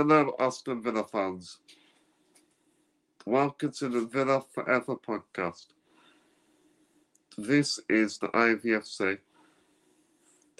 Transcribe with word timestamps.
Hello, 0.00 0.32
Aston 0.38 0.80
Villa 0.80 1.02
fans. 1.02 1.58
Welcome 3.26 3.72
to 3.72 3.88
the 3.88 4.02
Villa 4.02 4.44
Forever 4.54 4.94
podcast. 4.94 5.66
This 7.36 7.80
is 7.88 8.16
the 8.18 8.28
AVFC 8.28 9.18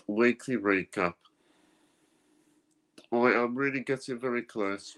weekly 0.09 0.57
recap. 0.57 1.15
I 3.13 3.31
am 3.31 3.55
really 3.55 3.79
getting 3.79 4.19
very 4.19 4.43
close 4.43 4.97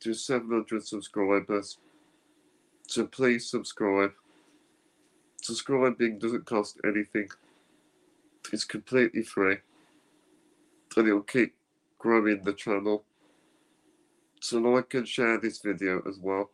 to 0.00 0.12
700 0.12 0.84
subscribers. 0.84 1.78
So 2.88 3.06
please 3.06 3.48
subscribe. 3.48 4.10
Subscribing 5.40 6.18
doesn't 6.18 6.46
cost 6.46 6.80
anything. 6.84 7.28
It's 8.52 8.64
completely 8.64 9.22
free. 9.22 9.58
And 10.96 11.06
it'll 11.06 11.20
keep 11.20 11.54
growing 11.96 12.42
the 12.42 12.54
channel. 12.54 13.04
So 14.40 14.58
like 14.58 14.94
and 14.94 15.06
share 15.06 15.38
this 15.38 15.58
video 15.58 16.02
as 16.08 16.18
well. 16.18 16.50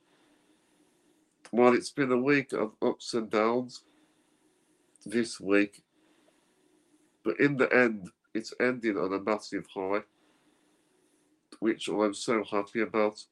While 1.52 1.74
it's 1.74 1.90
been 1.90 2.10
a 2.10 2.18
week 2.18 2.52
of 2.52 2.72
ups 2.82 3.14
and 3.14 3.30
downs 3.30 3.82
this 5.04 5.40
week, 5.40 5.84
but 7.24 7.38
in 7.38 7.56
the 7.56 7.72
end, 7.72 8.10
it's 8.34 8.52
ending 8.60 8.98
on 8.98 9.12
a 9.12 9.20
massive 9.20 9.66
high, 9.72 10.02
which 11.60 11.88
I'm 11.88 12.12
so 12.12 12.44
happy 12.44 12.80
about. 12.80 13.24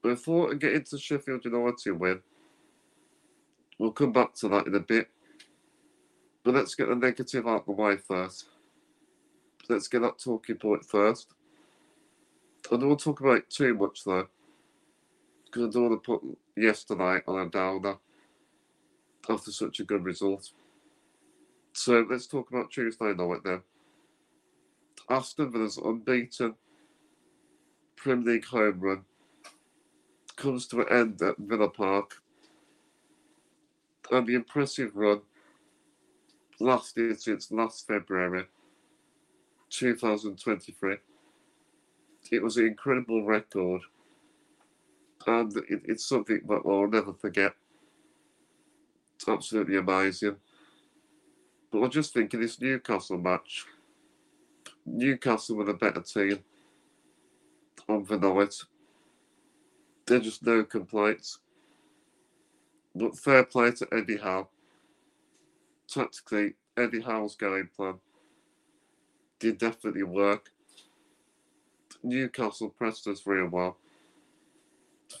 Before 0.00 0.52
I 0.52 0.54
get 0.54 0.74
into 0.74 0.96
Sheffield 0.96 1.44
United 1.44 1.92
win, 1.92 2.20
we'll 3.78 3.90
come 3.90 4.12
back 4.12 4.34
to 4.36 4.48
that 4.48 4.68
in 4.68 4.76
a 4.76 4.80
bit. 4.80 5.08
But 6.44 6.54
let's 6.54 6.76
get 6.76 6.88
the 6.88 6.94
negative 6.94 7.48
out 7.48 7.66
the 7.66 7.72
way 7.72 7.96
first. 7.96 8.46
Let's 9.68 9.88
get 9.88 10.02
that 10.02 10.18
talking 10.18 10.56
point 10.56 10.84
first. 10.84 11.34
I 12.70 12.76
don't 12.76 12.88
want 12.88 13.00
to 13.00 13.04
talk 13.04 13.20
about 13.20 13.38
it 13.38 13.50
too 13.50 13.74
much 13.74 14.04
though, 14.04 14.28
because 15.46 15.68
I 15.68 15.70
don't 15.70 15.90
want 15.90 16.04
to 16.04 16.18
put 16.18 16.38
yesterday 16.56 17.20
on 17.26 17.46
a 17.46 17.48
downer 17.48 17.96
after 19.28 19.50
such 19.50 19.80
a 19.80 19.84
good 19.84 20.04
result. 20.04 20.50
So 21.72 22.06
let's 22.08 22.26
talk 22.26 22.50
about 22.50 22.70
Tuesday 22.70 23.14
night 23.14 23.40
then. 23.44 23.62
Aston 25.08 25.50
Villa's 25.50 25.78
unbeaten 25.78 26.54
Premier 27.96 28.34
League 28.34 28.44
home 28.44 28.80
run 28.80 29.04
comes 30.36 30.66
to 30.68 30.80
an 30.82 30.88
end 30.90 31.22
at 31.22 31.38
Villa 31.38 31.68
Park, 31.68 32.22
and 34.10 34.26
the 34.26 34.34
impressive 34.34 34.94
run 34.94 35.20
lasted 36.60 37.20
since 37.20 37.50
last 37.50 37.86
February 37.86 38.44
2023. 39.70 40.96
It 42.30 42.42
was 42.42 42.56
an 42.56 42.66
incredible 42.66 43.24
record, 43.24 43.82
and 45.26 45.56
it, 45.68 45.82
it's 45.84 46.04
something 46.04 46.40
that 46.48 46.62
I'll 46.66 46.88
never 46.88 47.12
forget. 47.12 47.54
It's 49.16 49.28
absolutely 49.28 49.76
amazing. 49.76 50.36
But 51.70 51.82
I 51.82 51.88
just 51.88 52.14
think 52.14 52.32
in 52.34 52.40
this 52.40 52.60
Newcastle 52.60 53.18
match, 53.18 53.66
Newcastle 54.86 55.56
were 55.56 55.64
the 55.64 55.74
better 55.74 56.00
team 56.00 56.38
on 57.88 58.04
the 58.04 58.18
night. 58.18 58.54
There's 60.06 60.22
just 60.22 60.46
no 60.46 60.64
complaints. 60.64 61.38
But 62.94 63.18
fair 63.18 63.44
play 63.44 63.70
to 63.72 63.88
Eddie 63.92 64.16
Howe. 64.16 64.48
Tactically, 65.86 66.54
Eddie 66.76 67.02
Howe's 67.02 67.36
game 67.36 67.70
plan 67.76 67.94
did 69.38 69.58
definitely 69.58 70.02
work. 70.02 70.50
Newcastle 72.02 72.70
pressed 72.70 73.06
us 73.06 73.20
very 73.20 73.46
well. 73.46 73.76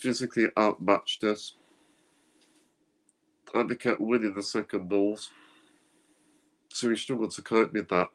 Physically 0.00 0.48
outmatched 0.58 1.24
us. 1.24 1.54
And 3.54 3.70
they 3.70 3.74
kept 3.74 4.00
winning 4.00 4.34
the 4.34 4.42
second 4.42 4.88
balls. 4.88 5.30
So 6.68 6.88
we 6.88 6.96
struggled 6.96 7.32
to 7.32 7.42
cope 7.42 7.72
with 7.72 7.88
that. 7.88 8.08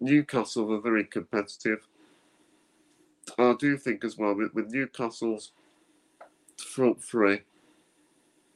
Newcastle 0.00 0.66
were 0.66 0.80
very 0.80 1.04
competitive. 1.04 1.86
I 3.38 3.54
do 3.58 3.76
think 3.76 4.04
as 4.04 4.16
well 4.16 4.34
with, 4.34 4.54
with 4.54 4.70
Newcastle's 4.70 5.52
front 6.56 7.02
three, 7.02 7.42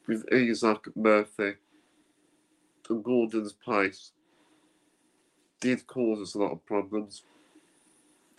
with 0.07 0.25
Isak 0.33 0.95
Murphy 0.95 1.55
and 2.89 3.05
Gordon's 3.05 3.53
pace, 3.53 4.13
did 5.61 5.87
cause 5.87 6.21
us 6.21 6.35
a 6.35 6.39
lot 6.39 6.53
of 6.53 6.65
problems. 6.67 7.23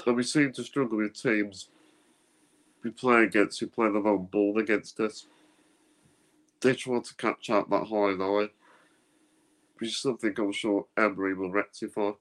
And 0.06 0.16
we 0.16 0.24
seem 0.24 0.52
to 0.54 0.64
struggle 0.64 0.98
with 0.98 1.22
teams 1.22 1.70
we 2.84 2.90
play 2.92 3.24
against 3.24 3.60
who 3.60 3.68
play 3.68 3.90
the 3.90 4.00
long 4.00 4.28
ball 4.32 4.58
against 4.58 5.00
us. 5.00 5.28
They 6.62 6.74
try 6.74 7.00
to 7.00 7.16
catch 7.16 7.50
out 7.50 7.70
that 7.70 7.88
high 7.88 8.12
line, 8.12 8.50
which 9.78 9.90
is 9.90 9.98
something 9.98 10.34
I'm 10.38 10.52
sure 10.52 10.88
Emery 10.98 11.34
will 11.34 11.52
rectify. 11.52 12.12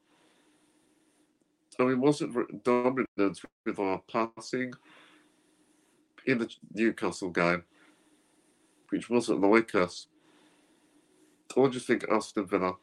And 1.78 1.88
we 1.88 1.94
wasn't 1.94 2.62
dominant 2.64 3.40
with 3.64 3.78
our 3.78 4.02
passing 4.10 4.74
in 6.26 6.38
the 6.38 6.50
Newcastle 6.74 7.30
game, 7.30 7.64
which 8.90 9.08
wasn't 9.08 9.40
like 9.40 9.74
us. 9.74 10.06
I 11.56 11.68
just 11.68 11.86
think 11.86 12.04
Aston 12.10 12.46
Villa 12.46 12.74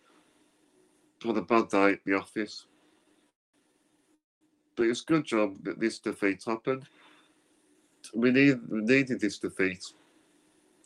had 1.24 1.38
a 1.38 1.42
bad 1.42 1.70
day 1.70 1.94
at 1.94 2.04
the 2.06 2.14
office. 2.16 2.66
But 4.78 4.88
it's 4.88 5.02
good 5.02 5.26
job 5.26 5.58
that 5.64 5.80
this 5.80 6.00
defeat 6.00 6.44
happened. 6.46 6.84
We 8.14 8.32
need 8.32 8.60
we 8.70 8.82
needed 8.82 9.20
this 9.20 9.40
defeat 9.40 9.84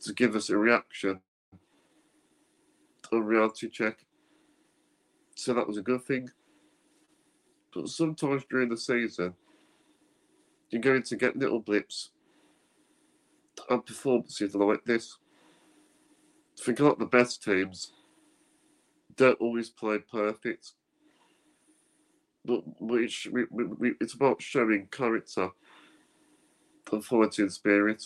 to 0.01 0.13
give 0.13 0.35
us 0.35 0.49
a 0.49 0.57
reaction, 0.57 1.19
a 3.11 3.21
reality 3.21 3.69
check. 3.69 4.05
So 5.35 5.53
that 5.53 5.67
was 5.67 5.77
a 5.77 5.81
good 5.81 6.03
thing. 6.03 6.31
But 7.73 7.89
sometimes 7.89 8.43
during 8.49 8.69
the 8.69 8.77
season, 8.77 9.33
you're 10.69 10.81
going 10.81 11.03
to 11.03 11.15
get 11.17 11.37
little 11.37 11.59
blips 11.59 12.11
and 13.69 13.85
performances 13.85 14.55
like 14.55 14.85
this. 14.85 15.17
Forget 16.61 16.97
the 16.97 17.05
best 17.05 17.43
teams 17.43 17.91
don't 19.15 19.39
always 19.41 19.69
play 19.69 19.99
perfect, 19.99 20.73
which 22.45 23.27
we, 23.31 23.45
we, 23.49 23.63
we, 23.65 23.93
it's 23.99 24.13
about 24.13 24.41
showing 24.41 24.87
character 24.91 25.51
authority, 26.91 27.43
and 27.43 27.51
spirit. 27.51 28.03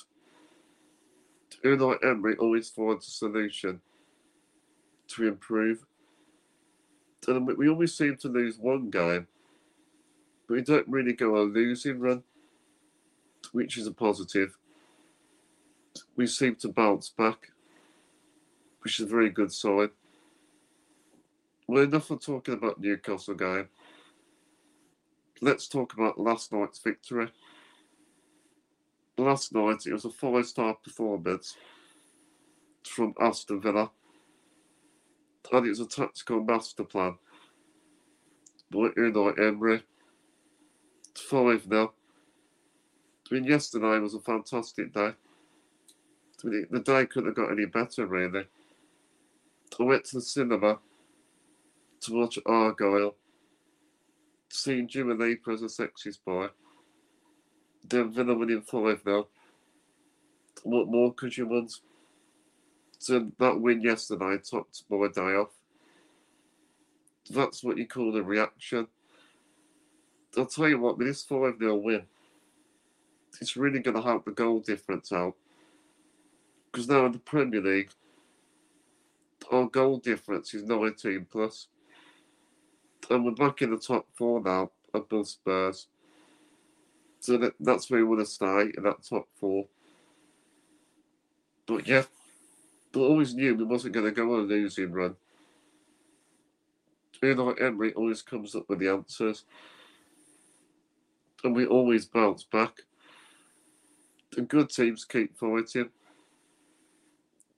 Unai 1.63 2.03
Emery 2.03 2.35
always 2.38 2.69
finds 2.69 3.07
a 3.07 3.12
solution 3.12 3.81
to 5.07 5.28
improve. 5.28 5.85
And 7.28 7.47
we 7.57 7.69
always 7.69 7.96
seem 7.96 8.18
to 8.18 8.28
lose 8.28 8.57
one 8.59 8.90
game, 8.90 9.28
but 10.47 10.56
we 10.56 10.62
don't 10.62 10.88
really 10.88 11.13
go 11.13 11.35
on 11.35 11.41
a 11.41 11.44
losing 11.44 12.00
run, 12.00 12.23
which 13.52 13.78
is 13.78 13.88
a 13.88 13.91
positive. 13.91 14.57
We 16.16 16.28
seem 16.28 16.56
to 16.57 16.67
bounce 16.67 17.09
back, 17.09 17.52
which 18.81 19.00
is 19.00 19.07
a 19.07 19.09
very 19.09 19.29
good 19.29 19.52
sign. 19.52 19.90
Well, 21.67 21.84
enough 21.84 22.12
of 22.12 22.23
talking 22.23 22.53
about 22.53 22.79
Newcastle 22.79 23.34
game. 23.34 23.69
Let's 25.41 25.68
talk 25.68 25.94
about 25.94 26.19
last 26.19 26.53
night's 26.53 26.79
victory. 26.79 27.31
Last 29.18 29.53
night, 29.53 29.85
it 29.85 29.94
was 29.94 30.06
a 30.06 30.09
five 30.09 30.46
star 30.46 30.75
performance 30.75 31.56
from 32.84 33.13
Aston 33.19 33.62
Villa. 33.62 33.91
And 35.52 35.66
it 35.66 35.70
was 35.70 35.79
a 35.79 35.87
tactical 35.87 36.43
master 36.43 36.84
plan 36.84 37.17
by 38.72 38.90
Unai 38.97 39.40
Emery. 39.40 39.84
5 41.17 41.64
0. 41.64 41.93
I 43.32 43.34
mean, 43.34 43.43
yesterday 43.46 43.99
was 43.99 44.14
a 44.14 44.20
fantastic 44.20 44.93
day. 44.93 45.14
I 46.43 46.47
mean, 46.47 46.67
the 46.70 46.79
day 46.79 47.05
couldn't 47.05 47.29
have 47.29 47.35
got 47.35 47.52
any 47.52 47.66
better, 47.66 48.05
really. 48.05 48.46
I 49.79 49.84
went 49.84 50.05
to 50.05 50.17
the 50.17 50.22
cinema 50.22 50.79
to 52.02 52.14
watch 52.14 52.37
Argylle, 52.46 53.16
seeing 54.50 54.88
Dua 54.88 55.14
Lipa 55.14 55.52
as 55.52 55.62
a 55.62 55.70
sexy 55.70 56.12
spy. 56.12 56.47
Then 57.88 58.12
Villa 58.12 58.36
winning 58.36 58.62
5 58.62 59.02
0. 59.03 59.28
What 60.64 60.88
more 60.88 61.14
could 61.14 61.38
you 61.38 61.47
want? 61.47 61.74
So 62.97 63.32
that 63.38 63.59
win 63.59 63.82
yesterday 63.82 64.38
topped 64.38 64.84
my 64.90 65.08
day 65.08 65.36
off. 65.36 65.52
That's 67.30 67.64
what 67.64 67.78
you 67.78 67.88
call 67.88 68.16
a 68.16 68.24
reaction. 68.24 68.88
I'll 70.38 70.46
tell 70.46 70.68
you 70.68 70.80
what, 70.80 70.97
with 70.97 71.08
this 71.08 71.24
5 71.24 71.59
0 71.59 71.76
win, 71.76 72.03
it's 73.42 73.58
really 73.58 73.80
going 73.80 73.96
to 73.96 74.02
help 74.02 74.26
the 74.26 74.32
goal 74.32 74.59
difference 74.59 75.12
out. 75.12 75.36
Because 76.72 76.90
now 76.90 77.06
in 77.06 77.14
the 77.14 77.20
Premier 77.20 77.62
League, 77.62 77.92
our 79.52 79.68
goal 79.68 79.97
difference 79.97 80.53
is 80.53 80.64
19 80.64 81.28
plus. 81.32 81.68
And 83.09 83.23
we're 83.23 83.31
back 83.31 83.61
in 83.61 83.72
the 83.72 83.78
top 83.78 84.07
four 84.16 84.41
now 84.41 84.72
above 84.93 85.28
Spurs. 85.28 85.87
So 87.19 87.37
that, 87.37 87.53
that's 87.59 87.90
where 87.90 87.99
we 87.99 88.05
want 88.05 88.22
to 88.22 88.25
stay 88.25 88.72
in 88.75 88.84
that 88.84 89.03
top 89.07 89.28
four. 89.40 89.66
But 91.67 91.87
yeah, 91.87 92.03
but 92.91 93.02
always 93.02 93.34
knew 93.34 93.55
we 93.55 93.63
wasn't 93.63 93.93
going 93.93 94.05
to 94.05 94.11
go 94.11 94.34
on 94.34 94.41
a 94.41 94.43
losing 94.43 94.91
run. 94.91 95.16
Unai 97.22 97.61
Emery 97.61 97.93
always 97.93 98.22
comes 98.22 98.55
up 98.55 98.69
with 98.69 98.79
the 98.79 98.90
answers. 98.90 99.46
And 101.43 101.55
we 101.55 101.66
always 101.66 102.05
bounce 102.05 102.43
back. 102.43 102.81
The 104.31 104.41
good 104.41 104.69
teams 104.69 105.05
keep 105.05 105.37
fighting. 105.37 105.90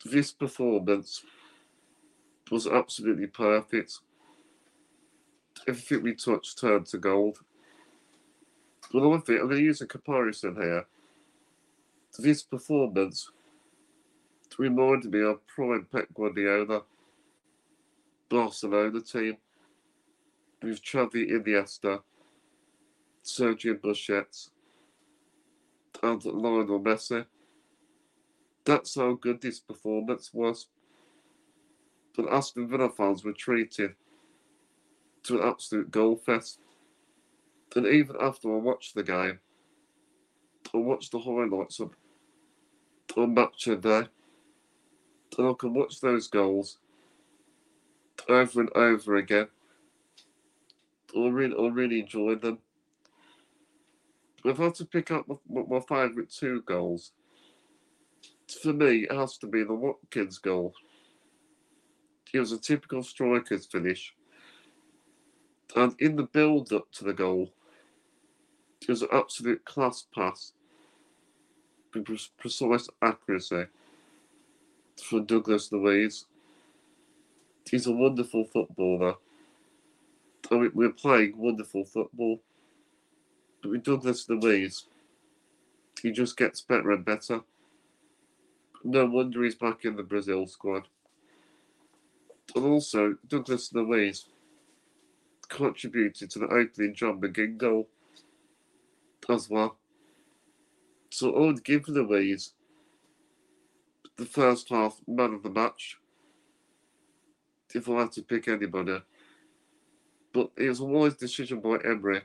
This 0.05 0.31
performance 0.31 1.23
was 2.51 2.67
absolutely 2.67 3.27
perfect. 3.27 3.99
Everything 5.65 6.03
we 6.03 6.15
touched 6.15 6.59
turned 6.59 6.85
to 6.87 6.97
gold. 6.97 7.39
Think 8.91 9.03
I'm 9.03 9.21
going 9.21 9.49
to 9.49 9.61
use 9.61 9.81
a 9.81 9.85
comparison 9.85 10.55
here. 10.55 10.85
This 12.19 12.41
performance 12.41 13.29
reminded 14.57 15.11
me 15.11 15.21
of 15.21 15.45
prime 15.45 15.85
Pep 15.91 16.07
Guardiola, 16.13 16.83
Barcelona 18.29 19.01
team, 19.01 19.37
with 20.63 20.81
Xavi 20.81 21.29
Iniesta, 21.31 22.01
Sergio 23.23 23.75
Busquets, 23.79 24.49
and 26.01 26.23
Lionel 26.25 26.79
Messi. 26.79 27.25
That's 28.65 28.95
how 28.95 29.13
good 29.13 29.41
this 29.41 29.59
performance 29.59 30.33
was. 30.33 30.67
But 32.15 32.31
Aston 32.31 32.67
Villa 32.67 32.89
fans 32.89 33.23
were 33.23 33.33
treated 33.33 33.93
to 35.27 35.41
an 35.41 35.47
absolute 35.47 35.91
goal 35.91 36.15
fest. 36.15 36.59
And 37.75 37.85
even 37.85 38.15
after 38.19 38.53
I 38.53 38.59
watched 38.59 38.95
the 38.95 39.03
game, 39.03 39.39
I 40.73 40.77
watched 40.77 41.11
the 41.11 41.19
highlights 41.19 41.79
of 41.79 41.91
on 43.15 43.33
match 43.33 43.67
of 43.67 43.81
day, 43.81 44.03
and 45.37 45.47
I 45.47 45.53
can 45.57 45.73
watch 45.73 45.99
those 46.01 46.27
goals 46.27 46.77
over 48.29 48.61
and 48.61 48.69
over 48.75 49.15
again. 49.15 49.47
I 51.15 51.27
really, 51.27 51.55
I 51.57 51.69
really 51.69 52.01
enjoyed 52.01 52.41
them. 52.41 52.59
If 54.45 54.59
I 54.59 54.65
had 54.65 54.75
to 54.75 54.85
pick 54.85 55.09
up 55.09 55.27
my, 55.27 55.35
my 55.67 55.79
favourite 55.79 56.29
two 56.29 56.61
goals, 56.61 57.11
for 58.61 58.73
me, 58.73 59.07
it 59.09 59.11
has 59.11 59.37
to 59.39 59.47
be 59.47 59.63
the 59.63 59.73
Watkins 59.73 60.37
goal. 60.37 60.73
It 62.33 62.39
was 62.39 62.51
a 62.51 62.59
typical 62.59 63.03
striker's 63.03 63.65
finish. 63.65 64.13
And 65.77 65.95
in 65.99 66.15
the 66.15 66.23
build 66.23 66.73
up 66.73 66.91
to 66.93 67.03
the 67.03 67.13
goal, 67.13 67.51
it 68.81 68.89
was 68.89 69.03
an 69.03 69.09
absolute 69.13 69.63
class 69.63 70.07
pass 70.13 70.53
with 71.93 72.29
precise 72.39 72.89
accuracy 73.03 73.65
from 74.99 75.25
Douglas 75.25 75.71
Luiz. 75.71 76.25
He's 77.69 77.85
a 77.85 77.91
wonderful 77.91 78.45
footballer. 78.45 79.17
I 80.49 80.55
mean, 80.55 80.71
we're 80.73 80.89
playing 80.89 81.37
wonderful 81.37 81.85
football. 81.85 82.41
But 83.61 83.69
with 83.69 83.83
Douglas 83.83 84.27
Luiz, 84.27 84.85
he 86.01 86.09
just 86.09 86.37
gets 86.37 86.59
better 86.59 86.89
and 86.89 87.05
better. 87.05 87.41
No 88.83 89.05
wonder 89.05 89.43
he's 89.43 89.53
back 89.53 89.85
in 89.85 89.95
the 89.95 90.01
Brazil 90.01 90.47
squad. 90.47 90.87
And 92.55 92.65
also, 92.65 93.17
Douglas 93.27 93.71
Luiz 93.73 94.25
contributed 95.49 96.29
to 96.31 96.39
the 96.39 96.47
opening 96.47 96.93
John 96.93 97.19
McGinn 97.21 97.57
goal 97.57 97.87
as 99.29 99.49
well. 99.49 99.77
So 101.09 101.35
I 101.35 101.39
would 101.39 101.63
give 101.63 101.87
Luiz 101.87 102.53
the 104.17 104.25
first 104.25 104.69
half 104.69 104.99
man 105.07 105.33
of 105.33 105.43
the 105.43 105.49
match 105.49 105.97
if 107.73 107.89
I 107.89 108.01
had 108.01 108.11
to 108.13 108.21
pick 108.21 108.47
anybody. 108.47 109.01
But 110.33 110.51
it 110.57 110.69
was 110.69 110.79
a 110.79 110.85
wise 110.85 111.15
decision 111.15 111.59
by 111.59 111.77
Emery 111.83 112.21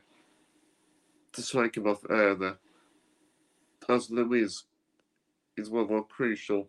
to 1.33 1.47
take 1.47 1.77
him 1.77 1.87
off 1.87 2.05
early, 2.09 2.53
as 3.89 4.11
Luiz 4.11 4.65
is 5.57 5.71
one 5.71 5.85
of 5.85 5.91
our 5.91 6.03
crucial 6.03 6.69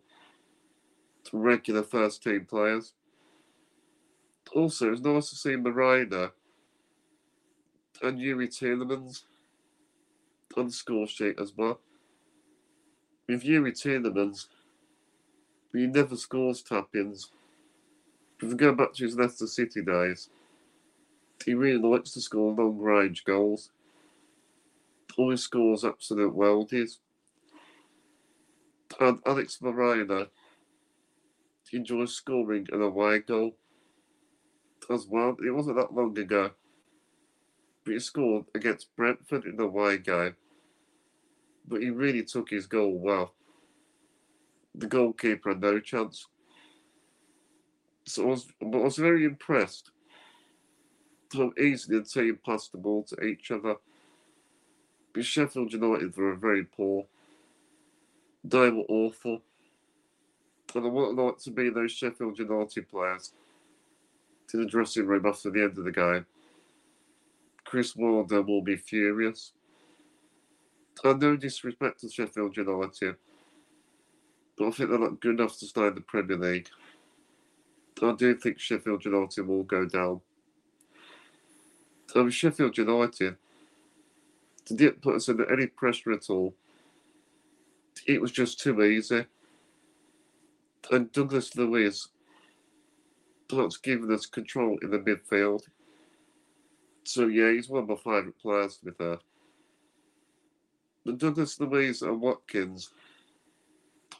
regular 1.32 1.82
first 1.82 2.22
team 2.22 2.46
players. 2.46 2.92
Also, 4.54 4.92
it's 4.92 5.00
nice 5.00 5.30
to 5.30 5.36
see 5.36 5.56
Moreno 5.56 6.32
and 8.02 8.18
Youri 8.18 8.48
Tielemans 8.48 9.22
on 10.56 10.66
the 10.66 10.72
score 10.72 11.06
sheet 11.06 11.38
as 11.40 11.52
well. 11.56 11.80
With 13.28 13.44
Youri 13.44 13.72
Tielemans, 13.72 14.46
he 15.72 15.86
never 15.86 16.16
scores 16.16 16.62
tap-ins. 16.62 17.30
If 18.40 18.48
we 18.48 18.54
go 18.56 18.74
back 18.74 18.92
to 18.94 19.04
his 19.04 19.16
Leicester 19.16 19.46
City 19.46 19.82
days, 19.82 20.28
he 21.44 21.54
really 21.54 21.78
likes 21.78 22.12
to 22.12 22.20
score 22.20 22.52
long-range 22.52 23.24
goals. 23.24 23.70
Always 25.16 25.42
scores 25.42 25.84
absolute 25.84 26.34
worldies. 26.34 26.98
And 29.00 29.20
Alex 29.26 29.60
Moreno 29.60 30.28
enjoys 31.72 32.14
scoring 32.14 32.66
an 32.72 32.82
away 32.82 33.20
goal 33.20 33.56
as 34.90 35.06
well. 35.06 35.36
It 35.44 35.50
wasn't 35.50 35.76
that 35.76 35.92
long 35.92 36.16
ago. 36.18 36.50
He 37.86 37.98
scored 37.98 38.46
against 38.54 38.94
Brentford 38.96 39.44
in 39.44 39.56
the 39.56 39.64
away 39.64 39.98
game. 39.98 40.36
But 41.66 41.82
he 41.82 41.90
really 41.90 42.24
took 42.24 42.50
his 42.50 42.66
goal 42.66 42.98
well. 42.98 43.34
The 44.74 44.86
goalkeeper 44.86 45.50
had 45.50 45.60
no 45.60 45.78
chance. 45.80 46.26
So 48.06 48.24
I 48.24 48.26
was, 48.26 48.46
I 48.60 48.66
was 48.66 48.96
very 48.96 49.24
impressed 49.24 49.90
how 51.32 51.52
easily 51.58 51.98
the 51.98 52.04
team 52.04 52.38
passed 52.44 52.72
the 52.72 52.78
ball 52.78 53.02
to 53.04 53.20
each 53.22 53.50
other. 53.50 53.76
But 55.12 55.24
Sheffield 55.24 55.72
United 55.72 56.16
were 56.16 56.34
very 56.34 56.64
poor. 56.64 57.06
They 58.42 58.70
were 58.70 58.84
awful. 58.88 59.42
And 60.74 60.84
I 60.84 60.88
would 60.88 61.16
like 61.16 61.38
to 61.38 61.50
be 61.50 61.70
those 61.70 61.92
Sheffield 61.92 62.38
United 62.38 62.88
players 62.88 63.32
to 64.48 64.56
the 64.56 64.66
dressing 64.66 65.06
room 65.06 65.26
after 65.26 65.50
the 65.50 65.62
end 65.62 65.78
of 65.78 65.84
the 65.84 65.92
game. 65.92 66.26
Chris 67.74 67.96
Wilder 67.96 68.40
will 68.40 68.62
be 68.62 68.76
furious. 68.76 69.52
And 71.02 71.20
no 71.20 71.36
disrespect 71.36 71.98
to 72.02 72.08
Sheffield 72.08 72.56
United, 72.56 73.16
but 74.56 74.68
I 74.68 74.70
think 74.70 74.90
they're 74.90 74.98
not 75.00 75.20
good 75.20 75.40
enough 75.40 75.58
to 75.58 75.66
stay 75.66 75.88
in 75.88 75.96
the 75.96 76.00
Premier 76.02 76.36
League. 76.36 76.68
I 78.00 78.12
do 78.12 78.32
think 78.36 78.60
Sheffield 78.60 79.04
United 79.04 79.48
will 79.48 79.64
go 79.64 79.86
down. 79.86 80.20
So 82.06 82.30
Sheffield 82.30 82.78
United, 82.78 83.34
didn't 84.66 85.02
put 85.02 85.16
us 85.16 85.28
under 85.28 85.52
any 85.52 85.66
pressure 85.66 86.12
at 86.12 86.30
all. 86.30 86.54
It 88.06 88.20
was 88.20 88.30
just 88.30 88.60
too 88.60 88.80
easy. 88.84 89.26
And 90.92 91.10
Douglas 91.10 91.56
Luiz 91.56 92.06
not 93.50 93.82
giving 93.82 94.12
us 94.12 94.26
control 94.26 94.78
in 94.80 94.92
the 94.92 94.98
midfield. 95.00 95.62
So 97.04 97.26
yeah, 97.26 97.52
he's 97.52 97.68
one 97.68 97.82
of 97.82 97.88
my 97.88 97.96
favourite 97.96 98.38
players 98.38 98.78
with 98.82 98.98
her. 98.98 99.18
But 101.04 101.18
Douglas 101.18 101.60
Luiz 101.60 102.00
and 102.02 102.20
Watkins, 102.20 102.90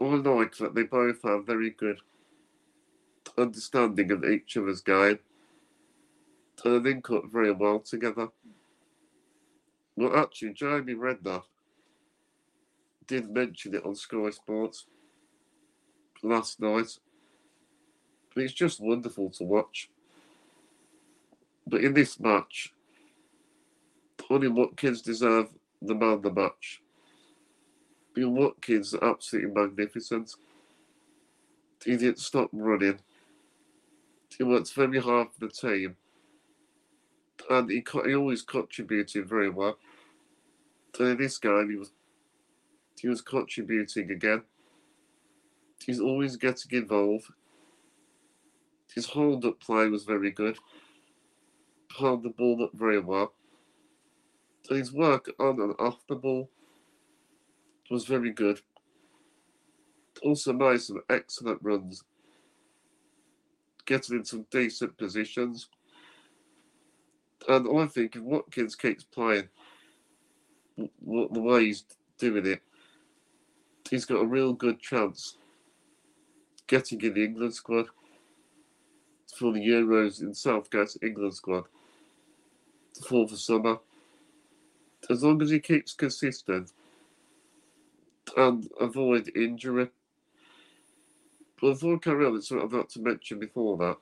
I 0.00 0.04
like 0.04 0.56
that 0.58 0.74
they 0.74 0.82
both 0.82 1.22
have 1.22 1.46
very 1.46 1.70
good 1.70 1.98
understanding 3.38 4.10
of 4.12 4.24
each 4.24 4.56
other's 4.56 4.82
game. 4.82 5.18
And 6.64 6.84
they 6.84 6.94
up 6.94 7.24
very 7.32 7.52
well 7.52 7.80
together. 7.80 8.28
Well, 9.96 10.16
actually, 10.16 10.52
Jamie 10.52 10.94
Redknapp 10.94 11.42
did 13.06 13.30
mention 13.30 13.74
it 13.74 13.84
on 13.84 13.94
Sky 13.94 14.30
Sports 14.30 14.86
last 16.22 16.60
night. 16.60 16.98
But 18.34 18.44
it's 18.44 18.52
just 18.52 18.80
wonderful 18.80 19.30
to 19.30 19.44
watch. 19.44 19.90
But 21.66 21.84
in 21.84 21.94
this 21.94 22.18
match, 22.18 22.73
Tony 24.28 24.48
Watkins 24.48 25.02
deserve 25.02 25.48
the 25.82 25.94
man 25.94 26.22
the 26.22 26.32
match. 26.32 26.82
Bill 28.14 28.30
Watkins 28.30 28.94
absolutely 28.94 29.50
magnificent. 29.50 30.34
He 31.84 31.96
didn't 31.96 32.20
stop 32.20 32.48
running. 32.52 33.00
He 34.36 34.44
worked 34.44 34.72
very 34.72 35.00
hard 35.00 35.28
for 35.32 35.46
the 35.46 35.52
team. 35.52 35.96
And 37.50 37.70
he, 37.70 37.84
he 38.04 38.14
always 38.14 38.42
contributed 38.42 39.28
very 39.28 39.50
well. 39.50 39.76
So 40.94 41.14
this 41.14 41.38
game, 41.38 41.70
he 41.70 41.76
was 41.76 41.90
he 43.00 43.08
was 43.08 43.20
contributing 43.20 44.10
again. 44.10 44.42
He's 45.84 46.00
always 46.00 46.36
getting 46.36 46.70
involved. 46.78 47.26
His 48.94 49.06
hold 49.06 49.44
up 49.44 49.60
play 49.60 49.88
was 49.88 50.04
very 50.04 50.30
good. 50.30 50.56
Held 51.98 52.22
the 52.22 52.30
ball 52.30 52.62
up 52.62 52.70
very 52.72 53.00
well. 53.00 53.34
His 54.68 54.92
work 54.92 55.30
on 55.38 55.60
and 55.60 55.74
off 55.78 56.06
the 56.08 56.14
ball 56.14 56.50
was 57.90 58.04
very 58.04 58.32
good. 58.32 58.60
Also 60.22 60.52
made 60.52 60.80
some 60.80 61.02
excellent 61.10 61.58
runs, 61.62 62.02
getting 63.84 64.18
in 64.18 64.24
some 64.24 64.46
decent 64.50 64.96
positions. 64.96 65.68
And 67.48 67.68
I 67.78 67.86
think 67.86 68.16
if 68.16 68.22
Watkins 68.22 68.74
keeps 68.74 69.04
playing 69.04 69.48
the 70.78 70.88
way 71.02 71.66
he's 71.66 71.84
doing 72.18 72.46
it, 72.46 72.62
he's 73.90 74.06
got 74.06 74.22
a 74.22 74.26
real 74.26 74.54
good 74.54 74.80
chance 74.80 75.36
getting 76.66 77.00
in 77.02 77.12
the 77.12 77.24
England 77.24 77.54
squad 77.54 77.86
for 79.36 79.52
the 79.52 79.60
Euros 79.60 80.22
in 80.22 80.32
Southgate's 80.32 80.96
England 81.02 81.34
squad 81.34 81.64
for 83.06 83.26
the 83.26 83.36
summer. 83.36 83.78
As 85.10 85.22
long 85.22 85.40
as 85.42 85.50
he 85.50 85.60
keeps 85.60 85.92
consistent 85.92 86.72
and 88.36 88.68
avoid 88.80 89.30
injury. 89.36 89.88
But 91.60 91.74
before 91.74 91.94
I 91.94 91.98
carry 91.98 92.26
on, 92.26 92.36
it's 92.36 92.50
what 92.50 92.62
I've 92.62 92.70
got 92.70 92.88
to 92.90 93.00
mention 93.00 93.38
before 93.38 93.76
that. 93.78 93.96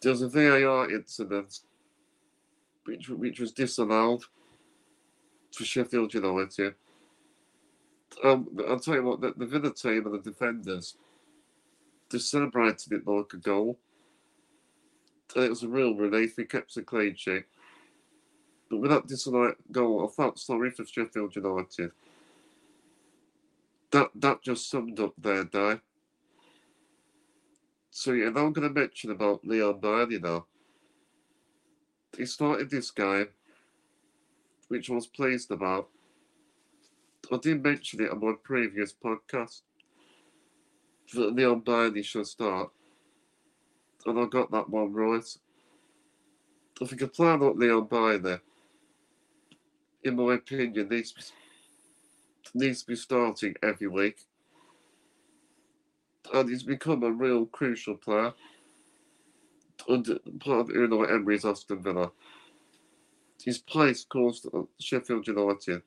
There 0.00 0.12
was 0.12 0.22
a 0.22 0.28
VAR 0.28 0.90
incident 0.90 1.60
which, 2.84 3.08
which 3.08 3.40
was 3.40 3.52
disallowed 3.52 4.22
for 5.52 5.64
Sheffield 5.64 6.14
United. 6.14 6.74
Um, 8.24 8.48
I'll 8.68 8.80
tell 8.80 8.94
you 8.94 9.04
what, 9.04 9.20
the, 9.20 9.34
the 9.36 9.46
Villa 9.46 9.72
team 9.72 10.06
and 10.06 10.14
the 10.14 10.30
defenders 10.30 10.96
just 12.10 12.30
celebrated 12.30 12.92
it 12.92 13.06
like 13.06 13.32
a 13.34 13.36
goal. 13.36 13.78
And 15.36 15.44
it 15.44 15.50
was 15.50 15.62
a 15.62 15.68
real 15.68 15.94
relief. 15.94 16.34
He 16.36 16.44
kept 16.44 16.76
a 16.76 16.82
clean 16.82 17.14
sheet. 17.14 17.44
But 18.70 18.78
with 18.78 18.90
that 18.92 19.08
disallowed 19.08 19.56
goal, 19.72 20.08
I 20.08 20.14
felt 20.14 20.38
sorry 20.38 20.70
for 20.70 20.86
Sheffield 20.86 21.34
United. 21.34 21.90
That 23.90 24.10
that 24.14 24.42
just 24.42 24.70
summed 24.70 25.00
up 25.00 25.14
their 25.18 25.44
day. 25.44 25.80
So 27.90 28.12
yeah, 28.12 28.30
now 28.30 28.46
I'm 28.46 28.52
going 28.52 28.72
to 28.72 28.80
mention 28.80 29.10
about 29.10 29.44
Leon 29.44 29.80
Bailey 29.80 30.20
now. 30.20 30.46
He 32.16 32.24
started 32.24 32.70
this 32.70 32.90
game, 32.92 33.28
which 34.68 34.88
I 34.88 34.94
was 34.94 35.08
pleased 35.08 35.50
about. 35.50 35.88
I 37.32 37.36
did 37.38 37.62
mention 37.62 38.02
it 38.02 38.10
on 38.10 38.20
my 38.20 38.34
previous 38.42 38.92
podcast 38.92 39.62
that 41.14 41.34
Leon 41.34 41.60
Bailey 41.60 42.02
should 42.02 42.26
start, 42.26 42.70
and 44.06 44.18
I 44.18 44.26
got 44.26 44.52
that 44.52 44.70
one 44.70 44.92
right. 44.92 45.36
I 46.80 46.84
think 46.86 47.02
a 47.02 47.08
player 47.08 47.36
like 47.36 47.56
Leon 47.56 47.86
Bailey, 47.90 48.38
in 50.04 50.16
my 50.16 50.34
opinion, 50.34 50.88
needs 50.88 51.32
needs 52.54 52.80
to 52.80 52.86
be 52.88 52.96
starting 52.96 53.54
every 53.62 53.86
week. 53.86 54.18
And 56.32 56.48
he's 56.48 56.62
become 56.62 57.02
a 57.02 57.10
real 57.10 57.46
crucial 57.46 57.96
player 57.96 58.32
under 59.88 60.18
part 60.40 60.60
of 60.60 60.68
Unai 60.68 61.10
Emery's 61.12 61.44
Aston 61.44 61.82
Villa. 61.82 62.10
His 63.42 63.58
place 63.58 64.04
caused 64.04 64.46
Sheffield 64.78 65.26
United 65.26 65.82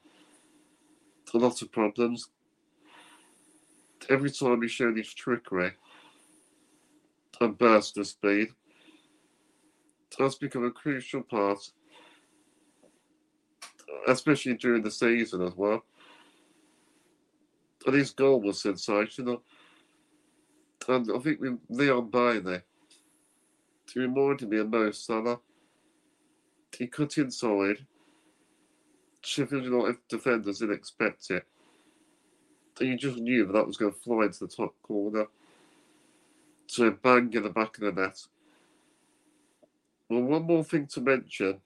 a 1.33 1.37
lot 1.37 1.61
of 1.61 1.71
problems. 1.71 2.29
Every 4.09 4.31
time 4.31 4.61
he 4.61 4.67
showed 4.67 4.97
his 4.97 5.13
trickery 5.13 5.71
and 7.39 7.57
burst 7.57 7.97
of 7.97 8.07
speed, 8.07 8.49
has 10.19 10.35
become 10.35 10.65
a 10.65 10.71
crucial 10.71 11.23
part, 11.23 11.71
especially 14.07 14.55
during 14.55 14.83
the 14.83 14.91
season 14.91 15.41
as 15.41 15.55
well. 15.55 15.83
And 17.85 17.95
his 17.95 18.11
goal 18.11 18.41
was 18.41 18.61
sensational. 18.61 19.43
And 20.87 21.09
I 21.13 21.19
think 21.19 21.39
with 21.39 21.59
Leon 21.69 22.09
Bailey, 22.09 22.61
he 23.93 23.99
reminded 23.99 24.49
me 24.49 24.57
of 24.57 24.69
Mo 24.69 24.91
Salah. 24.91 25.39
He 26.77 26.87
cut 26.87 27.17
inside, 27.17 27.85
Sheffield 29.21 29.65
United 29.65 29.97
defenders 30.09 30.59
didn't 30.59 30.75
expect 30.75 31.29
it. 31.29 31.45
And 32.79 32.89
you 32.89 32.97
just 32.97 33.17
knew 33.17 33.45
that 33.45 33.53
that 33.53 33.67
was 33.67 33.77
going 33.77 33.93
to 33.93 33.99
fly 33.99 34.23
into 34.23 34.39
the 34.39 34.47
top 34.47 34.73
corner. 34.81 35.27
So 36.67 36.89
bang 36.91 37.31
in 37.33 37.43
the 37.43 37.49
back 37.49 37.77
of 37.77 37.83
the 37.95 38.01
net. 38.01 38.19
Well, 40.09 40.21
one 40.21 40.43
more 40.43 40.63
thing 40.63 40.87
to 40.87 41.01
mention, 41.01 41.61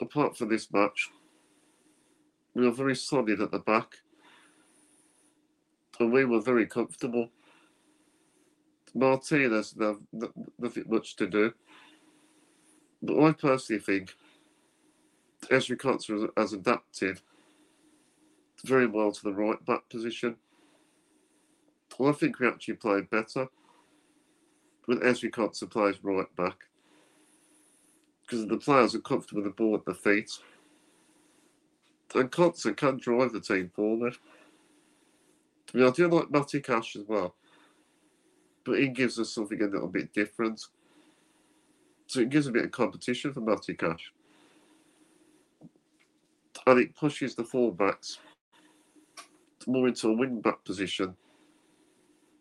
apart 0.00 0.36
from 0.36 0.48
this 0.48 0.72
match, 0.72 1.10
we 2.54 2.64
were 2.64 2.72
very 2.72 2.96
solid 2.96 3.40
at 3.40 3.50
the 3.50 3.58
back. 3.58 3.96
And 5.98 6.12
we 6.12 6.24
were 6.24 6.40
very 6.40 6.66
comfortable. 6.66 7.30
Martinez 8.94 9.74
had 9.78 9.96
nothing 10.58 10.84
much 10.88 11.16
to 11.16 11.26
do. 11.26 11.52
But 13.02 13.22
I 13.22 13.32
personally 13.32 13.80
think 13.80 14.14
Ezri 15.50 15.76
Konsa 15.76 16.30
has 16.36 16.52
adapted 16.52 17.20
very 18.64 18.86
well 18.86 19.12
to 19.12 19.22
the 19.22 19.32
right 19.32 19.62
back 19.66 19.88
position. 19.88 20.36
Well, 21.98 22.10
I 22.10 22.12
think 22.12 22.40
we 22.40 22.48
actually 22.48 22.74
played 22.74 23.10
better 23.10 23.48
when 24.86 25.00
Ezri 25.00 25.30
Konsa 25.30 25.70
plays 25.70 26.02
right 26.02 26.34
back 26.36 26.56
because 28.26 28.46
the 28.46 28.56
players 28.56 28.94
are 28.94 29.00
comfortable 29.00 29.42
with 29.42 29.52
the 29.52 29.62
ball 29.62 29.76
at 29.76 29.84
the 29.84 29.94
feet. 29.94 30.30
And 32.14 32.30
Konsa 32.30 32.76
can 32.76 32.98
drive 32.98 33.32
the 33.32 33.40
team 33.40 33.70
forward. 33.74 34.16
I 35.74 35.78
mean, 35.78 35.86
I 35.86 35.90
do 35.90 36.08
like 36.08 36.30
Matty 36.30 36.60
Cash 36.60 36.96
as 36.96 37.04
well, 37.06 37.34
but 38.64 38.78
he 38.78 38.88
gives 38.88 39.18
us 39.18 39.30
something 39.30 39.60
a 39.60 39.66
little 39.66 39.88
bit 39.88 40.12
different. 40.12 40.66
So 42.06 42.20
it 42.20 42.30
gives 42.30 42.46
a 42.46 42.52
bit 42.52 42.64
of 42.64 42.70
competition 42.70 43.32
for 43.32 43.40
Matty 43.40 43.74
Cash 43.74 44.12
and 46.66 46.80
it 46.80 46.94
pushes 46.94 47.34
the 47.34 47.44
fullbacks 47.44 48.18
more 49.66 49.88
into 49.88 50.08
a 50.08 50.12
wing 50.12 50.40
back 50.40 50.64
position, 50.64 51.16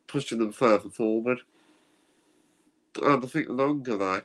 pushing 0.08 0.40
them 0.40 0.52
further 0.52 0.90
forward. 0.90 1.40
And 3.02 3.24
I 3.24 3.28
think 3.28 3.48
Lenglet 3.48 4.24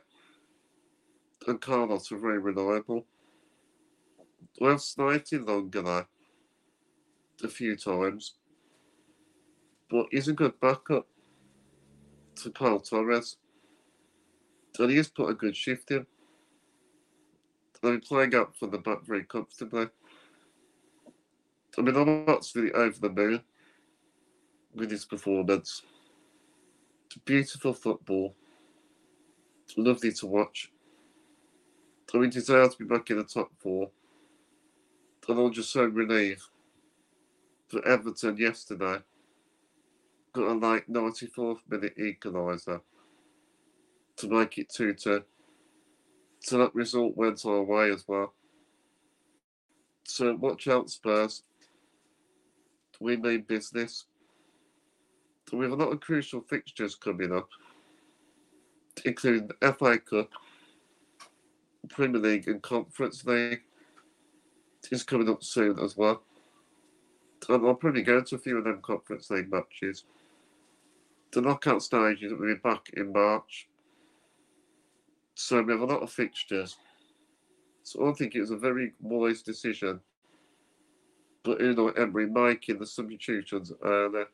and 1.47 1.59
Carlos 1.59 2.11
are 2.11 2.17
very 2.17 2.39
reliable. 2.39 3.05
We 4.59 4.67
have 4.67 4.81
snighted 4.81 5.45
Lenglet 5.45 6.05
a 7.43 7.47
few 7.47 7.75
times, 7.75 8.35
but 9.89 10.07
he's 10.11 10.27
a 10.27 10.33
good 10.33 10.59
backup 10.59 11.07
to 12.35 12.49
Pau 12.51 12.77
Torres. 12.77 13.37
And 14.79 14.89
he 14.89 14.97
has 14.97 15.09
put 15.09 15.29
a 15.29 15.33
good 15.33 15.55
shift 15.55 15.91
in. 15.91 16.05
They're 17.81 17.99
playing 17.99 18.35
up 18.35 18.55
for 18.55 18.67
the 18.67 18.77
back 18.77 19.03
very 19.03 19.23
comfortably. 19.23 19.87
I 21.77 21.81
mean, 21.81 21.95
I'm 21.95 22.29
absolutely 22.29 22.73
over 22.73 22.99
the 22.99 23.09
moon 23.09 23.41
with 24.75 24.91
his 24.91 25.05
performance. 25.05 25.81
It's 27.07 27.17
beautiful 27.25 27.73
football. 27.73 28.35
It's 29.63 29.77
lovely 29.77 30.11
to 30.13 30.27
watch. 30.27 30.71
I 32.13 32.17
mean, 32.17 32.29
deserves 32.29 32.75
to 32.75 32.83
be 32.83 32.89
back 32.89 33.09
in 33.09 33.17
the 33.17 33.23
top 33.23 33.51
four. 33.59 33.89
And 35.27 35.39
I'm 35.39 35.53
just 35.53 35.71
so 35.71 35.85
relieved 35.85 36.43
that 37.71 37.85
Everton 37.85 38.37
yesterday 38.37 38.97
got 40.33 40.47
a 40.47 40.53
like 40.53 40.87
94th 40.87 41.59
minute 41.69 41.97
equaliser 41.97 42.81
to 44.17 44.27
make 44.27 44.57
it 44.57 44.69
2 44.69 44.93
2. 44.93 45.23
So 46.41 46.57
that 46.57 46.75
result 46.75 47.15
went 47.15 47.45
our 47.45 47.63
way 47.63 47.91
as 47.91 48.07
well. 48.07 48.33
So 50.03 50.35
watch 50.35 50.67
out, 50.67 50.89
Spurs. 50.89 51.43
We 52.99 53.17
mean 53.17 53.41
business. 53.47 54.05
We 55.51 55.63
have 55.63 55.71
a 55.71 55.75
lot 55.75 55.91
of 55.91 55.99
crucial 55.99 56.41
fixtures 56.41 56.95
coming 56.95 57.33
up, 57.33 57.49
including 59.05 59.47
the 59.47 59.73
FA 59.73 59.97
Cup, 59.99 60.29
Premier 61.89 62.21
League, 62.21 62.47
and 62.47 62.61
Conference 62.61 63.25
League. 63.25 63.61
Is 64.89 65.03
coming 65.03 65.29
up 65.29 65.43
soon 65.43 65.79
as 65.79 65.95
well. 65.95 66.23
And 67.47 67.65
I'll 67.65 67.75
probably 67.75 68.01
go 68.01 68.21
to 68.21 68.35
a 68.35 68.39
few 68.39 68.57
of 68.57 68.63
them 68.63 68.81
Conference 68.81 69.29
League 69.29 69.51
matches. 69.51 70.03
The 71.31 71.41
knockout 71.41 71.81
stages 71.81 72.33
will 72.33 72.47
be 72.47 72.55
back 72.55 72.89
in 72.93 73.13
March. 73.13 73.69
So 75.35 75.61
we 75.61 75.71
have 75.71 75.81
a 75.81 75.85
lot 75.85 76.01
of 76.01 76.11
fixtures. 76.11 76.75
So 77.83 78.09
I 78.09 78.13
think 78.13 78.35
it 78.35 78.41
was 78.41 78.51
a 78.51 78.57
very 78.57 78.93
wise 78.99 79.41
decision. 79.41 80.01
But 81.43 81.61
know, 81.61 81.89
Emery 81.89 82.27
making 82.27 82.79
the 82.79 82.85
substitutions 82.85 83.71
early, 83.81 84.25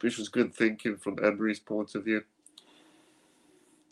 which 0.00 0.18
was 0.18 0.28
good 0.28 0.54
thinking 0.54 0.96
from 0.96 1.22
Emery's 1.22 1.60
point 1.60 1.94
of 1.94 2.04
view. 2.04 2.22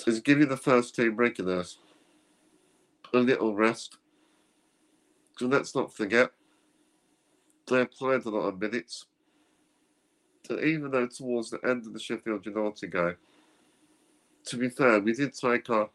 Is 0.07 0.21
giving 0.21 0.49
the 0.49 0.57
first 0.57 0.95
team 0.95 1.17
regulars 1.17 1.79
a 3.15 3.19
little 3.19 3.55
rest 3.55 3.97
So 5.39 5.47
let's 5.47 5.75
not 5.75 5.95
forget, 5.95 6.31
they 7.69 7.85
played 7.87 8.25
a 8.25 8.31
lot 8.31 8.49
of 8.49 8.61
minutes. 8.61 9.07
So 10.47 10.61
even 10.61 10.91
though 10.91 11.07
towards 11.09 11.51
the 11.51 11.61
end 11.65 11.87
of 11.87 11.93
the 11.93 11.99
Sheffield 12.01 12.47
United 12.47 12.93
game, 12.93 13.17
to 14.47 14.57
be 14.57 14.69
fair, 14.69 15.01
we 15.01 15.13
did 15.13 15.35
take 15.35 15.69
our 15.71 15.91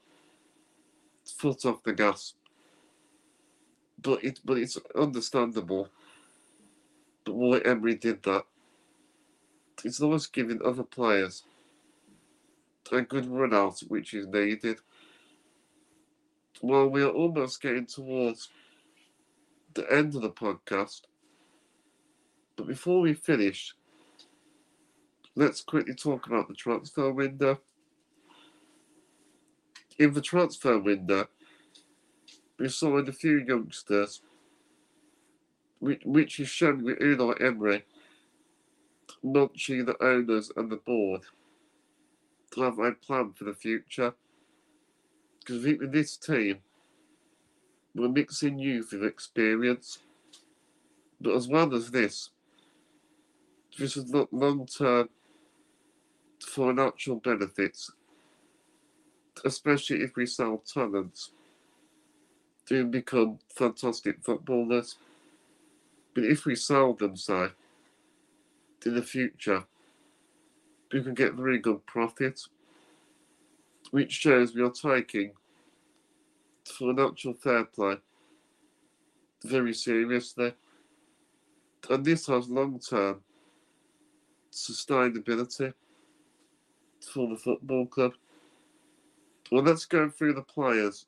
foot 1.26 1.66
off 1.66 1.84
the 1.84 1.94
gas. 1.94 2.34
But 4.02 4.24
it 4.24 4.40
but 4.44 4.58
it's 4.58 4.78
understandable 4.96 5.90
but 7.26 7.36
why 7.36 7.60
Emery 7.60 7.96
did 7.96 8.24
that. 8.24 8.46
It's 9.84 10.02
always 10.02 10.28
giving 10.28 10.62
other 10.64 10.84
players 10.84 11.44
a 12.92 13.02
good 13.02 13.26
run 13.28 13.54
out 13.54 13.80
which 13.88 14.14
is 14.14 14.28
needed. 14.28 14.80
Well, 16.60 16.90
we 16.90 17.02
are 17.04 17.10
almost 17.10 17.62
getting 17.62 17.86
towards 17.86 18.50
the 19.74 19.92
end 19.92 20.16
of 20.16 20.22
the 20.22 20.32
podcast. 20.32 21.02
But 22.56 22.68
before 22.68 23.02
we 23.02 23.14
finish, 23.14 23.74
let's 25.36 25.62
quickly 25.62 25.96
talk 25.96 26.28
about 26.28 26.48
the 26.48 26.54
transfer 26.54 27.12
window. 27.12 27.60
In 29.98 30.14
the 30.14 30.22
transfer 30.22 30.78
window, 30.80 31.28
we 32.60 32.70
signed 32.70 33.08
a 33.10 33.14
few 33.14 33.44
youngsters, 33.48 34.22
which, 35.80 36.40
is 36.40 36.50
shown 36.50 36.84
with 36.84 37.00
Unai 37.00 37.42
Emery 37.42 37.86
nudging 39.24 39.86
the 39.86 40.04
owners 40.04 40.52
and 40.56 40.72
the 40.72 40.78
board 40.78 41.22
to 42.52 42.62
have 42.62 42.80
a 42.80 42.92
plan 42.92 43.34
for 43.34 43.46
the 43.46 43.54
future. 43.54 44.14
Because 45.42 45.64
with 45.64 45.92
this 45.92 46.18
team, 46.18 46.60
we're 47.96 48.08
mixing 48.10 48.60
youth 48.60 48.92
with 48.94 49.04
experience. 49.04 50.00
But 51.20 51.36
as 51.36 51.48
well 51.48 51.74
as 51.76 51.92
this, 51.92 52.30
this 53.78 53.98
is 53.98 54.12
not 54.12 54.32
long 54.34 54.66
term 54.66 55.10
financial 56.42 57.16
benefits, 57.16 57.92
especially 59.46 60.02
if 60.02 60.16
we 60.16 60.26
sell 60.26 60.58
talents 60.58 61.32
to 62.68 62.86
become 62.86 63.40
fantastic 63.50 64.24
footballers. 64.24 64.96
But 66.14 66.26
if 66.26 66.46
we 66.46 66.56
sell 66.56 66.94
them, 66.94 67.16
say, 67.16 67.48
in 68.86 68.96
the 68.96 69.02
future, 69.02 69.64
we 70.92 71.02
can 71.02 71.14
get 71.14 71.34
very 71.34 71.58
good 71.58 71.86
profit, 71.86 72.42
which 73.92 74.12
shows 74.12 74.56
we 74.56 74.62
are 74.62 74.72
taking 74.72 75.32
financial 76.66 77.34
fair 77.34 77.66
play 77.66 77.98
very 79.44 79.74
seriously. 79.74 80.54
And 81.90 82.06
this 82.06 82.28
has 82.28 82.50
long 82.50 82.80
term 82.80 83.22
sustainability 84.52 85.74
for 87.14 87.28
the 87.28 87.36
football 87.36 87.86
club. 87.86 88.14
Well, 89.52 89.64
let's 89.64 89.86
go 89.86 90.10
through 90.10 90.34
the 90.34 90.44
players 90.44 91.06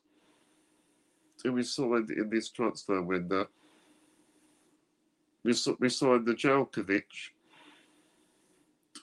who 1.42 1.52
we 1.52 1.62
signed 1.62 2.10
in 2.10 2.28
this 2.28 2.50
transfer 2.50 3.00
window. 3.00 3.48
We, 5.44 5.54
we 5.78 5.88
signed 5.88 6.26
the 6.26 6.34
Jalkovic, 6.34 7.04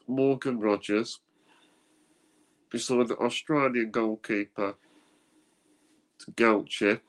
Morgan 0.07 0.59
Rogers. 0.59 1.19
We 2.71 2.79
saw 2.79 3.03
the 3.03 3.17
Australian 3.17 3.91
goalkeeper, 3.91 4.75
Gauci, 6.35 7.01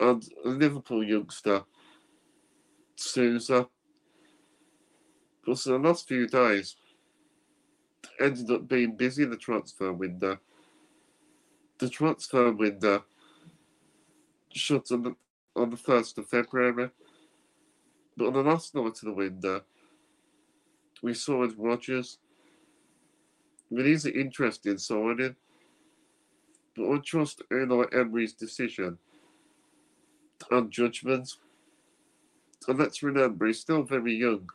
and 0.00 0.28
a 0.44 0.48
Liverpool 0.48 1.04
youngster, 1.04 1.64
Sousa. 2.96 3.68
But 5.44 5.58
the 5.58 5.78
last 5.78 6.08
few 6.08 6.26
days 6.26 6.76
ended 8.20 8.50
up 8.50 8.68
being 8.68 8.96
busy 8.96 9.24
in 9.24 9.30
the 9.30 9.36
transfer 9.36 9.92
window. 9.92 10.38
The 11.78 11.88
transfer 11.88 12.52
window 12.52 13.04
shut 14.52 14.90
on 14.92 15.02
the, 15.02 15.16
on 15.56 15.70
the 15.70 15.76
1st 15.76 16.18
of 16.18 16.28
February. 16.28 16.90
But 18.16 18.26
on 18.26 18.32
the 18.34 18.42
last 18.42 18.74
night 18.74 18.86
of 18.86 19.00
the 19.00 19.12
window, 19.12 19.62
we 21.02 21.14
saw 21.14 21.42
it 21.42 21.58
Rogers. 21.58 22.18
I 23.72 23.74
mean, 23.74 23.86
he's 23.86 24.04
an 24.04 24.12
interesting 24.12 24.76
but 26.76 26.90
I 26.90 26.98
trust 26.98 27.42
Unai 27.50 27.94
Emery's 27.94 28.34
decision 28.34 28.98
and 30.50 30.70
judgment. 30.70 31.36
And 32.68 32.78
let's 32.78 33.02
remember, 33.02 33.46
he's 33.46 33.60
still 33.60 33.82
very 33.82 34.14
young. 34.14 34.48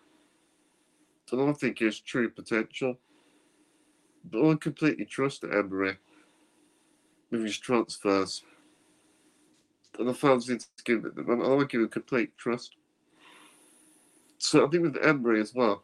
And 1.31 1.49
I 1.49 1.53
think 1.53 1.79
he 1.79 1.85
has 1.85 1.99
true 1.99 2.29
potential. 2.29 2.97
But 4.29 4.49
I 4.49 4.55
completely 4.55 5.05
trust 5.05 5.43
Emery 5.43 5.97
with 7.31 7.43
his 7.43 7.57
transfers. 7.57 8.43
And 9.97 10.07
the 10.07 10.13
fans 10.13 10.47
need 10.47 10.59
to 10.59 10.83
give 10.85 11.05
it, 11.05 11.17
and 11.17 11.43
I 11.43 11.63
give 11.65 11.81
him 11.81 11.89
complete 11.89 12.37
trust. 12.37 12.75
So 14.37 14.65
I 14.65 14.69
think 14.69 14.83
with 14.83 15.03
Emery 15.03 15.41
as 15.41 15.55
well, 15.55 15.83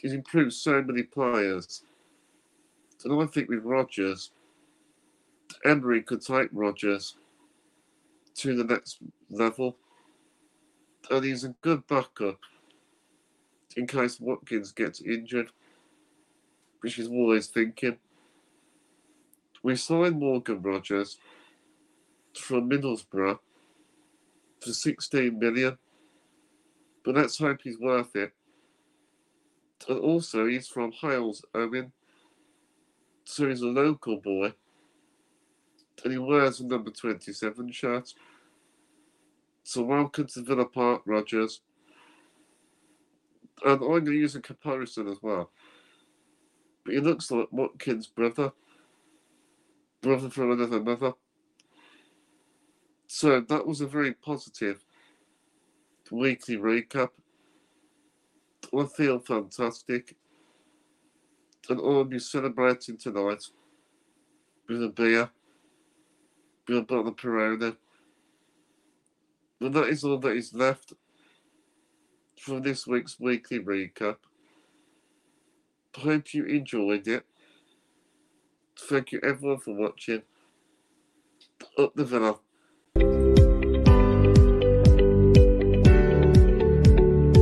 he's 0.00 0.12
improved 0.12 0.54
so 0.54 0.82
many 0.82 1.04
players. 1.04 1.84
And 3.04 3.20
I 3.20 3.26
think 3.26 3.48
with 3.48 3.64
Rogers, 3.64 4.30
Emery 5.64 6.02
could 6.02 6.20
take 6.20 6.48
Rogers 6.52 7.16
to 8.36 8.54
the 8.54 8.64
next 8.64 8.98
level. 9.30 9.76
And 11.10 11.24
he's 11.24 11.44
a 11.44 11.54
good 11.62 11.86
backup 11.86 12.38
in 13.76 13.86
case 13.86 14.20
Watkins 14.20 14.72
gets 14.72 15.00
injured, 15.00 15.50
which 16.80 16.98
is 16.98 17.08
always 17.08 17.46
thinking. 17.46 17.98
We 19.62 19.76
signed 19.76 20.18
Morgan 20.18 20.62
Rogers 20.62 21.18
from 22.34 22.70
Middlesbrough 22.70 23.38
for 24.60 24.72
16 24.72 25.38
million, 25.38 25.78
but 27.04 27.14
let's 27.14 27.38
hope 27.38 27.60
he's 27.62 27.78
worth 27.78 28.14
it. 28.16 28.32
And 29.88 29.98
also, 29.98 30.46
he's 30.46 30.68
from 30.68 30.92
Hales, 30.92 31.42
Owen, 31.54 31.92
so 33.24 33.48
he's 33.48 33.62
a 33.62 33.66
local 33.66 34.16
boy, 34.16 34.52
and 36.04 36.12
he 36.12 36.18
wears 36.18 36.60
a 36.60 36.66
number 36.66 36.90
27 36.90 37.72
shirt. 37.72 38.14
So, 39.62 39.82
welcome 39.82 40.26
to 40.26 40.42
Villa 40.42 40.64
Park, 40.64 41.02
Rogers. 41.06 41.60
And 43.62 43.72
I'm 43.72 43.78
going 43.78 44.04
to 44.06 44.12
use 44.12 44.34
a 44.34 44.40
comparison 44.40 45.08
as 45.08 45.18
well. 45.22 45.50
But 46.84 46.94
he 46.94 47.00
looks 47.00 47.30
like 47.30 47.48
Watkins' 47.50 48.06
brother. 48.06 48.52
Brother 50.00 50.30
from 50.30 50.52
another 50.52 50.80
mother. 50.80 51.12
So 53.06 53.40
that 53.40 53.66
was 53.66 53.80
a 53.80 53.86
very 53.86 54.14
positive 54.14 54.84
weekly 56.10 56.56
recap. 56.56 57.10
I 58.76 58.84
feel 58.84 59.18
fantastic. 59.18 60.16
And 61.70 61.80
I'll 61.80 62.04
be 62.04 62.18
celebrating 62.18 62.96
tonight 62.98 63.44
with 64.68 64.82
a 64.82 64.88
beer, 64.88 65.30
with 66.68 66.78
a 66.78 66.82
bottle 66.82 67.08
of 67.08 67.16
Peroni. 67.16 67.76
And 69.60 69.74
that 69.74 69.88
is 69.88 70.02
all 70.02 70.18
that 70.18 70.36
is 70.36 70.52
left 70.52 70.94
for 72.40 72.58
this 72.58 72.88
week's 72.88 73.20
weekly 73.20 73.60
recap. 73.60 74.16
Hope 75.96 76.34
you 76.34 76.44
enjoyed 76.46 77.06
it. 77.06 77.24
Thank 78.78 79.12
you 79.12 79.20
everyone 79.22 79.58
for 79.58 79.74
watching. 79.74 80.22
Up 81.78 81.94
the 81.94 82.04
villa. 82.04 82.40